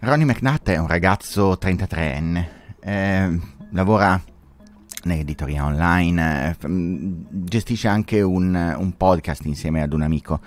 [0.00, 2.48] Ronnie McNutt è un ragazzo 33enne.
[2.78, 3.40] Eh,
[3.72, 4.22] lavora
[5.02, 6.68] nell'editoria online, eh,
[7.28, 10.40] gestisce anche un, un, podcast insieme ad un amico.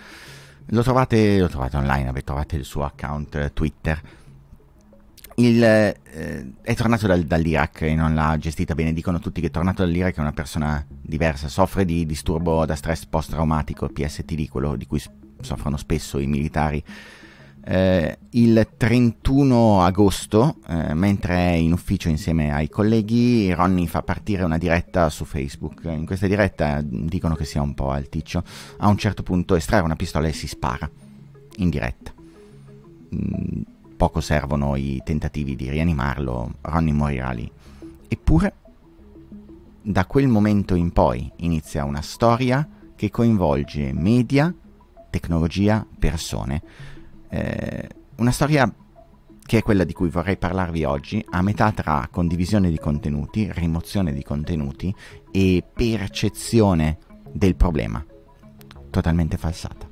[0.68, 4.02] Lo trovate, lo trovate online, trovate il suo account Twitter.
[5.36, 8.94] Il, eh, è tornato dal, dall'Iraq e non l'ha gestita bene.
[8.94, 13.06] Dicono tutti che è tornato dall'Iraq è una persona diversa, soffre di disturbo da stress
[13.06, 15.02] post-traumatico, PSTD, quello di cui
[15.42, 16.82] soffrono spesso i militari
[17.64, 24.44] eh, il 31 agosto, eh, mentre è in ufficio insieme ai colleghi, Ronnie fa partire
[24.44, 25.84] una diretta su Facebook.
[25.84, 28.44] In questa diretta dicono che sia un po' alticcio.
[28.78, 30.90] A un certo punto estrae una pistola e si spara
[31.58, 32.12] in diretta.
[33.14, 33.62] Mm,
[33.96, 37.50] poco servono i tentativi di rianimarlo, Ronnie morirà lì.
[38.08, 38.54] Eppure,
[39.84, 44.54] da quel momento in poi inizia una storia che coinvolge media,
[45.10, 46.62] tecnologia, persone
[47.32, 47.88] eh,
[48.18, 48.72] una storia
[49.44, 54.14] che è quella di cui vorrei parlarvi oggi, a metà tra condivisione di contenuti, rimozione
[54.14, 54.94] di contenuti
[55.32, 56.98] e percezione
[57.32, 58.06] del problema,
[58.90, 59.90] totalmente falsata.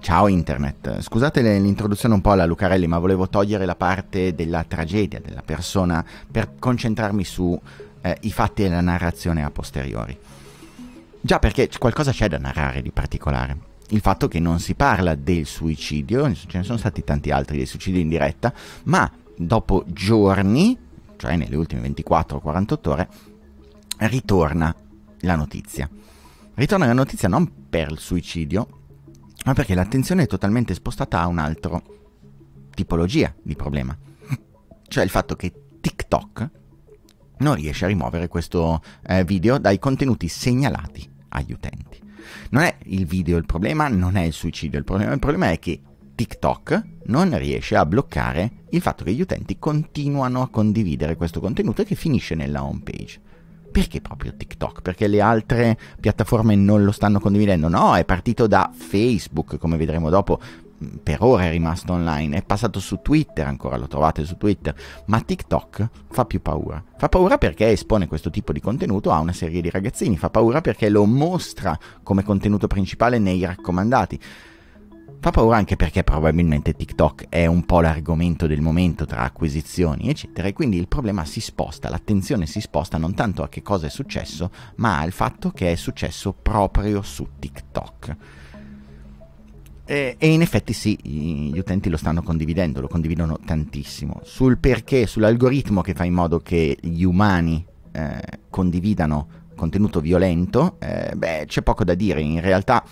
[0.00, 5.20] Ciao Internet, scusate l'introduzione un po' alla Lucarelli, ma volevo togliere la parte della tragedia
[5.20, 7.60] della persona per concentrarmi su
[8.00, 10.18] eh, i fatti e la narrazione a posteriori.
[11.20, 13.68] Già perché qualcosa c'è da narrare di particolare.
[13.90, 17.66] Il fatto che non si parla del suicidio, ce ne sono stati tanti altri dei
[17.66, 18.52] suicidi in diretta,
[18.84, 20.78] ma dopo giorni,
[21.16, 23.08] cioè nelle ultime 24-48 ore,
[23.98, 24.74] ritorna
[25.20, 25.88] la notizia.
[26.54, 28.68] Ritorna la notizia non per il suicidio,
[29.44, 31.82] ma perché l'attenzione è totalmente spostata a un'altra
[32.74, 33.96] tipologia di problema.
[34.86, 36.50] Cioè il fatto che TikTok
[37.40, 41.98] non riesce a rimuovere questo eh, video dai contenuti segnalati agli utenti.
[42.50, 45.58] Non è il video il problema, non è il suicidio il problema, il problema è
[45.58, 45.80] che
[46.14, 51.82] TikTok non riesce a bloccare il fatto che gli utenti continuano a condividere questo contenuto
[51.82, 53.20] e che finisce nella home page.
[53.70, 54.82] Perché proprio TikTok?
[54.82, 57.68] Perché le altre piattaforme non lo stanno condividendo?
[57.68, 60.40] No, è partito da Facebook, come vedremo dopo,
[61.02, 64.74] per ora è rimasto online, è passato su Twitter, ancora lo trovate su Twitter,
[65.06, 66.82] ma TikTok fa più paura.
[66.96, 70.60] Fa paura perché espone questo tipo di contenuto a una serie di ragazzini, fa paura
[70.60, 74.20] perché lo mostra come contenuto principale nei raccomandati.
[75.22, 80.48] Fa paura anche perché probabilmente TikTok è un po' l'argomento del momento tra acquisizioni, eccetera,
[80.48, 83.90] e quindi il problema si sposta, l'attenzione si sposta non tanto a che cosa è
[83.90, 88.16] successo, ma al fatto che è successo proprio su TikTok.
[89.90, 94.20] E, e, in effetti sì, gli utenti lo stanno condividendo, lo condividono tantissimo.
[94.22, 101.10] Sul perché, sull'algoritmo che fa in modo che gli umani eh, condividano contenuto violento, eh,
[101.16, 102.20] beh, c'è poco da dire.
[102.20, 102.84] In realtà,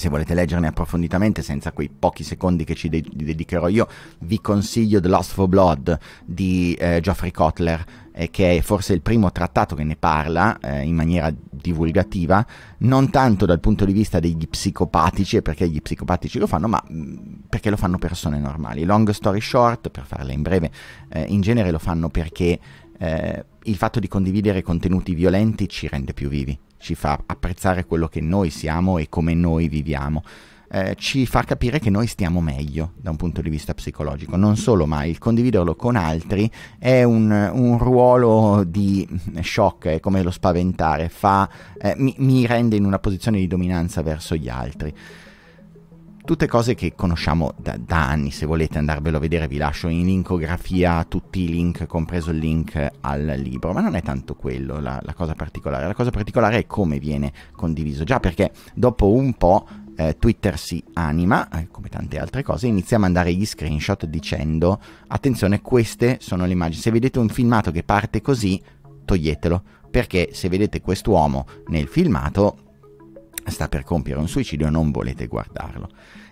[0.00, 3.86] se volete leggerne approfonditamente, senza quei pochi secondi che ci de- dedicherò io,
[4.20, 9.02] vi consiglio The Lost for Blood di eh, Geoffrey Kotler eh, che è forse il
[9.02, 12.44] primo trattato che ne parla eh, in maniera divulgativa,
[12.78, 16.82] non tanto dal punto di vista degli psicopatici e perché gli psicopatici lo fanno, ma
[16.86, 17.16] mh, mm,
[17.48, 18.84] perché lo fanno persone normali.
[18.84, 20.70] Long story short, per farla in breve,
[21.08, 22.58] eh, in genere lo fanno perché
[23.00, 28.06] eh, il fatto di condividere contenuti violenti ci rende più vivi, ci fa apprezzare quello
[28.08, 30.22] che noi siamo e come noi viviamo
[30.72, 34.36] eh, ci fa capire che noi stiamo meglio da un punto di vista psicologico.
[34.36, 36.48] Non solo, ma il condividerlo con altri
[36.78, 39.06] è un, un ruolo di
[39.40, 44.02] shock, è come lo spaventare, fa, eh, mi, mi rende in una posizione di dominanza
[44.02, 44.94] verso gli altri.
[46.24, 50.04] Tutte cose che conosciamo da, da, anni, se volete andarvelo a vedere vi lascio in
[50.04, 55.00] linkografia tutti i link, compreso il link al libro, ma non è tanto quello la,
[55.02, 59.66] la cosa particolare, la cosa particolare è come viene condiviso, già perché dopo un po'
[59.96, 64.80] eh, Twitter si anima, eh, come tante altre cose, inizia a mandare gli screenshot dicendo
[65.08, 68.60] attenzione queste sono le immagini, se vedete un filmato che parte così
[69.04, 72.69] toglietelo, perché se vedete quest'uomo nel filmato
[73.46, 75.88] sta per compiere un suicidio e non volete guardarlo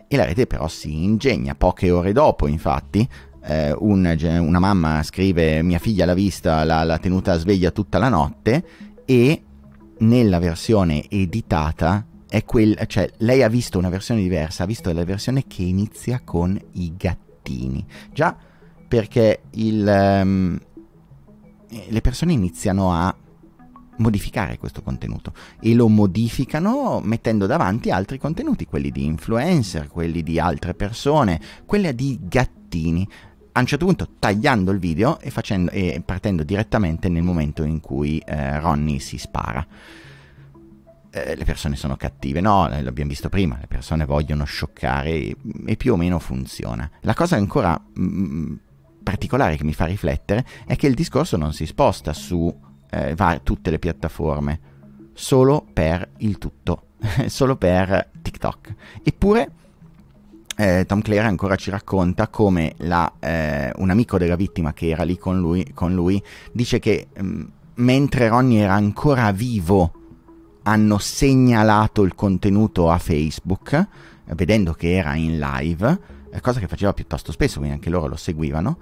[0.08, 1.54] e la rete però si ingegna.
[1.54, 3.06] Poche ore dopo, infatti,
[3.44, 8.08] eh, un, una mamma scrive mia figlia l'ha vista, l'ha, l'ha tenuta sveglia tutta la
[8.08, 8.64] notte
[9.04, 9.42] e
[9.98, 15.04] nella versione editata è quel, cioè lei ha visto una versione diversa, ha visto la
[15.04, 17.84] versione che inizia con i gattini.
[18.12, 18.36] Già
[18.88, 20.58] perché il, um,
[21.68, 23.14] le persone iniziano a
[23.98, 30.38] modificare questo contenuto e lo modificano mettendo davanti altri contenuti, quelli di influencer, quelli di
[30.38, 33.08] altre persone, quelli di gattini.
[33.52, 37.80] A un certo punto tagliando il video e, facendo, e partendo direttamente nel momento in
[37.80, 39.66] cui eh, Ronnie si spara.
[41.10, 45.36] Eh, le persone sono cattive, no, l'abbiamo visto prima, le persone vogliono scioccare e,
[45.66, 46.88] e più o meno funziona.
[47.00, 48.54] La cosa ancora mm,
[49.02, 52.54] particolare che mi fa riflettere è che il discorso non si sposta su
[52.90, 54.60] eh, va, tutte le piattaforme,
[55.12, 56.88] solo per il tutto,
[57.26, 58.74] solo per TikTok.
[59.02, 59.52] Eppure
[60.56, 65.04] eh, Tom Clare ancora ci racconta come la, eh, un amico della vittima che era
[65.04, 66.20] lì con lui, con lui
[66.50, 67.42] dice che mh, mm,
[67.76, 69.92] mentre Ronnie era ancora vivo
[70.64, 76.00] hanno segnalato il contenuto a Facebook, eh, vedendo che era in live,
[76.30, 78.78] eh, cosa che faceva piuttosto spesso, quindi anche loro lo seguivano.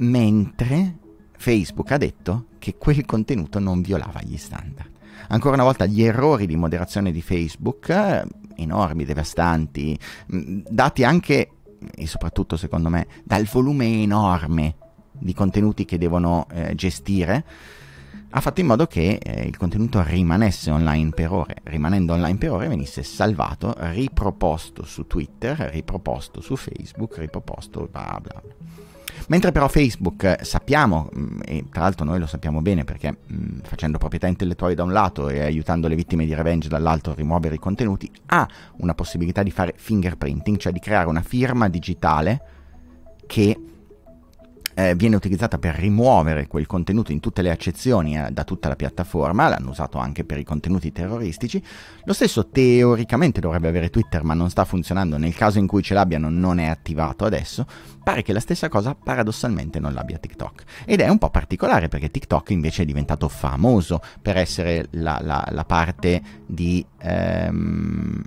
[0.00, 0.96] Mentre
[1.36, 4.90] Facebook ha detto che quel contenuto non violava gli standard.
[5.28, 8.24] Ancora una volta gli errori di moderazione di Facebook, eh,
[8.56, 9.98] enormi, devastanti,
[10.34, 11.50] mm, dati anche
[11.94, 14.76] e soprattutto secondo me dal volume enorme
[15.12, 17.44] di contenuti che devono eh, gestire,
[18.30, 22.52] ha fatto in modo che eh, il contenuto rimanesse online per ore, rimanendo online per
[22.52, 28.88] ore venisse salvato, riproposto su Twitter, riproposto su Facebook, riproposto bla bla bla.
[29.28, 33.34] Mentre però Facebook eh, sappiamo, mm, e tra l'altro noi lo sappiamo bene perché mh,
[33.34, 37.14] mm, facendo proprietà intellettuali da un lato e aiutando le vittime di revenge dall'altro a
[37.14, 38.48] rimuovere i contenuti, ha
[38.78, 42.40] una possibilità di fare fingerprinting, cioè di creare una firma digitale
[43.26, 43.56] che
[44.74, 48.76] eh, viene utilizzata per rimuovere quel contenuto in tutte le accezioni eh, da tutta la
[48.76, 51.62] piattaforma, l'hanno usato anche per i contenuti terroristici.
[52.04, 55.16] Lo stesso teoricamente dovrebbe avere Twitter, ma non sta funzionando.
[55.16, 57.66] Nel caso in cui ce l'abbiano, non è attivato adesso.
[58.02, 60.64] Pare che la stessa cosa paradossalmente non l'abbia TikTok.
[60.84, 65.46] Ed è un po' particolare perché TikTok invece è diventato famoso per essere la, la,
[65.50, 66.84] la parte di.
[66.98, 68.22] Ehm,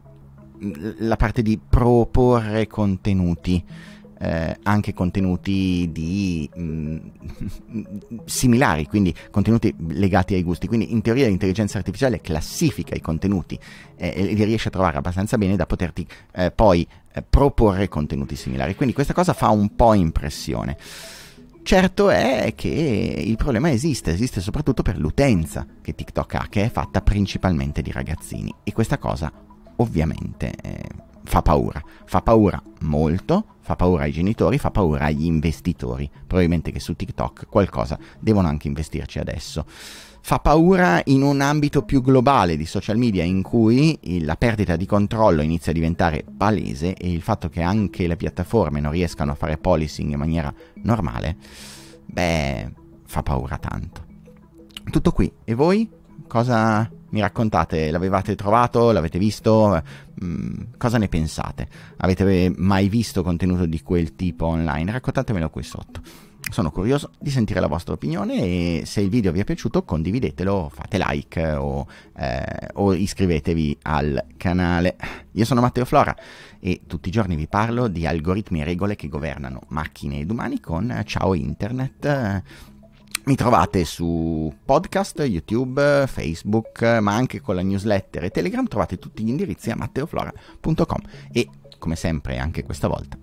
[0.99, 3.63] la parte di proporre contenuti
[4.23, 6.97] eh, anche contenuti di, mh, mm,
[8.23, 10.67] similari, quindi contenuti legati ai gusti.
[10.67, 13.59] Quindi in teoria l'intelligenza artificiale classifica i contenuti
[13.97, 18.37] eh, e li riesce a trovare abbastanza bene da poterti eh, poi eh, proporre contenuti
[18.37, 18.75] similari.
[18.75, 20.77] Quindi questa cosa fa un po' impressione.
[21.61, 26.69] Certo è che il problema esiste, esiste soprattutto per l'utenza che TikTok ha, che è
[26.69, 29.31] fatta principalmente di ragazzini e questa cosa
[29.77, 30.81] ovviamente eh,
[31.23, 36.79] fa paura, fa paura molto, fa paura ai genitori, fa paura agli investitori, probabilmente che
[36.79, 39.65] su TikTok qualcosa devono anche investirci adesso.
[40.25, 44.85] Fa paura in un ambito più globale di social media in cui la perdita di
[44.85, 49.35] controllo inizia a diventare palese e il fatto che anche le piattaforme non riescano a
[49.35, 51.35] fare policing in maniera normale,
[52.05, 52.71] beh,
[53.05, 54.05] fa paura tanto.
[54.89, 55.89] Tutto qui, e voi?
[56.27, 57.91] Cosa mi raccontate?
[57.91, 58.91] L'avevate trovato?
[58.91, 59.81] L'avete visto?
[60.23, 61.67] Mm, cosa ne pensate?
[61.97, 64.91] Avete mai visto contenuto di quel tipo online?
[64.91, 66.01] Raccontatemelo qui sotto.
[66.49, 70.69] Sono curioso di sentire la vostra opinione e se il video vi è piaciuto condividetelo,
[70.73, 74.97] fate like o, eh, o iscrivetevi al canale.
[75.31, 76.15] Io sono Matteo Flora
[76.59, 80.59] e tutti i giorni vi parlo di algoritmi e regole che governano macchine ed umani
[80.59, 82.43] con Ciao Internet
[83.25, 89.23] mi trovate su podcast, YouTube, Facebook, ma anche con la newsletter e Telegram trovate tutti
[89.23, 91.01] gli indirizzi a matteoflora.com
[91.31, 93.17] e come sempre anche questa volta